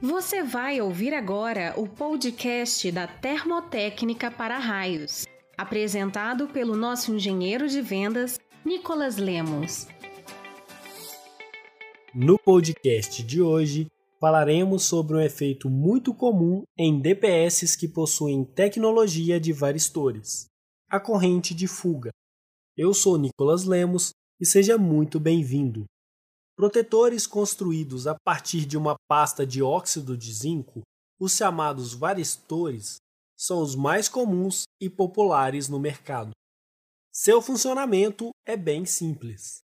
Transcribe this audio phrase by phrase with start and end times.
[0.00, 5.24] Você vai ouvir agora o podcast da Termotécnica para Raios,
[5.56, 9.88] apresentado pelo nosso engenheiro de vendas, Nicolas Lemos.
[12.14, 13.88] No podcast de hoje,
[14.20, 20.46] falaremos sobre um efeito muito comum em DPS que possuem tecnologia de varistores,
[20.88, 22.10] a corrente de fuga.
[22.76, 25.86] Eu sou Nicolas Lemos e seja muito bem-vindo.
[26.58, 30.82] Protetores construídos a partir de uma pasta de óxido de zinco,
[31.16, 32.96] os chamados varistores,
[33.38, 36.32] são os mais comuns e populares no mercado.
[37.12, 39.60] Seu funcionamento é bem simples.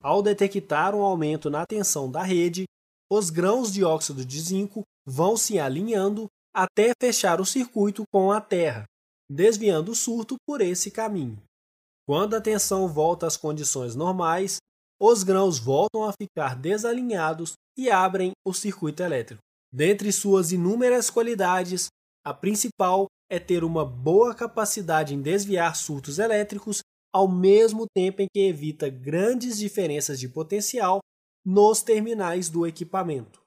[0.00, 2.66] Ao detectar um aumento na tensão da rede,
[3.10, 8.40] os grãos de óxido de zinco vão se alinhando até fechar o circuito com a
[8.40, 8.84] terra,
[9.28, 11.42] desviando o surto por esse caminho.
[12.06, 14.58] Quando a tensão volta às condições normais,
[15.00, 19.40] os grãos voltam a ficar desalinhados e abrem o circuito elétrico.
[19.72, 21.88] Dentre suas inúmeras qualidades,
[22.24, 26.80] a principal é ter uma boa capacidade em desviar surtos elétricos
[27.12, 31.00] ao mesmo tempo em que evita grandes diferenças de potencial
[31.44, 33.40] nos terminais do equipamento.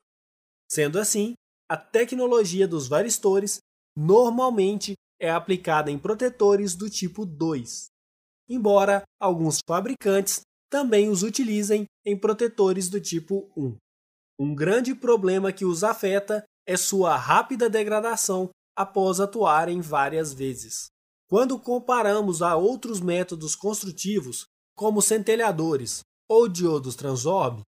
[0.69, 1.33] Sendo assim,
[1.69, 3.59] a tecnologia dos varistores
[3.95, 7.87] normalmente é aplicada em protetores do tipo 2,
[8.49, 10.41] embora alguns fabricantes
[10.71, 13.75] também os utilizem em protetores do tipo 1.
[14.39, 20.87] Um grande problema que os afeta é sua rápida degradação após atuarem várias vezes.
[21.29, 27.61] Quando comparamos a outros métodos construtivos, como centelhadores ou diodos transorb,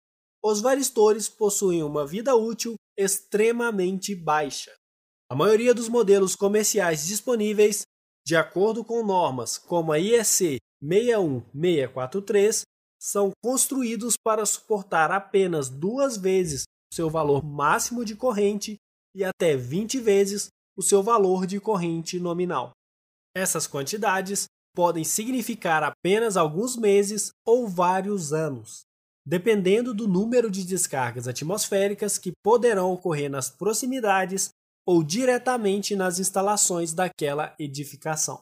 [0.43, 4.73] os varistores possuem uma vida útil extremamente baixa.
[5.29, 7.83] A maioria dos modelos comerciais disponíveis,
[8.25, 12.63] de acordo com normas como a IEC 61643,
[13.03, 18.77] são construídos para suportar apenas duas vezes o seu valor máximo de corrente
[19.13, 20.47] e até 20 vezes
[20.79, 22.71] o seu valor de corrente nominal.
[23.35, 28.83] Essas quantidades podem significar apenas alguns meses ou vários anos,
[29.27, 34.51] dependendo do número de descargas atmosféricas que poderão ocorrer nas proximidades
[34.87, 38.39] ou diretamente nas instalações daquela edificação.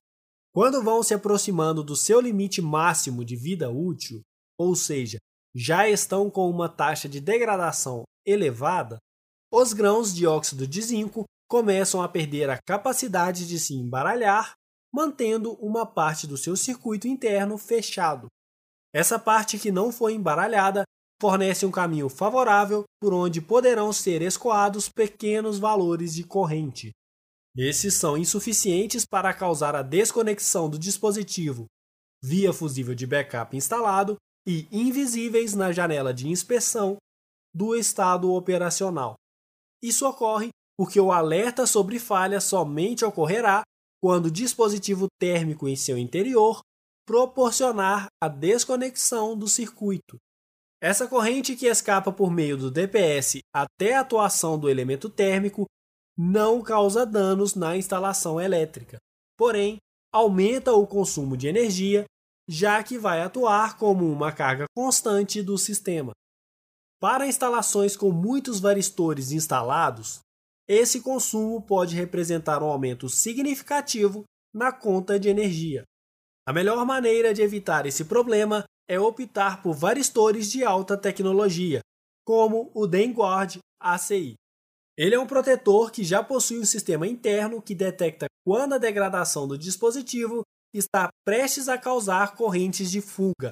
[0.52, 4.20] Quando vão se aproximando do seu limite máximo de vida útil,
[4.60, 5.16] ou seja,
[5.56, 8.98] já estão com uma taxa de degradação elevada,
[9.50, 14.52] os grãos de óxido de zinco começam a perder a capacidade de se embaralhar,
[14.92, 18.26] mantendo uma parte do seu circuito interno fechado.
[18.94, 20.84] Essa parte que não foi embaralhada
[21.18, 26.90] fornece um caminho favorável por onde poderão ser escoados pequenos valores de corrente.
[27.56, 31.64] Esses são insuficientes para causar a desconexão do dispositivo
[32.22, 34.16] via fusível de backup instalado
[34.46, 36.96] e invisíveis na janela de inspeção
[37.54, 39.14] do estado operacional.
[39.82, 43.62] Isso ocorre porque o alerta sobre falha somente ocorrerá
[44.02, 46.60] quando o dispositivo térmico em seu interior
[47.06, 50.16] proporcionar a desconexão do circuito.
[50.82, 55.66] Essa corrente que escapa por meio do DPS até a atuação do elemento térmico
[56.16, 58.98] não causa danos na instalação elétrica,
[59.36, 59.76] porém
[60.12, 62.04] aumenta o consumo de energia
[62.52, 66.10] já que vai atuar como uma carga constante do sistema.
[67.00, 70.18] Para instalações com muitos varistores instalados,
[70.68, 75.84] esse consumo pode representar um aumento significativo na conta de energia.
[76.44, 81.78] A melhor maneira de evitar esse problema é optar por varistores de alta tecnologia,
[82.26, 84.34] como o DenGuard ACI.
[84.98, 89.46] Ele é um protetor que já possui um sistema interno que detecta quando a degradação
[89.46, 90.42] do dispositivo
[90.72, 93.50] está prestes a causar correntes de fuga,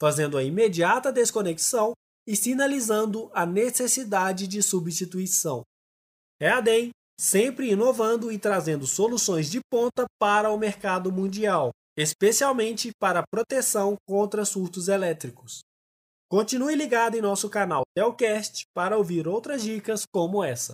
[0.00, 1.92] fazendo a imediata desconexão
[2.26, 5.62] e sinalizando a necessidade de substituição.
[6.40, 12.90] É a DEM sempre inovando e trazendo soluções de ponta para o mercado mundial, especialmente
[13.00, 15.60] para proteção contra surtos elétricos.
[16.28, 20.72] Continue ligado em nosso canal Telcast para ouvir outras dicas como essa.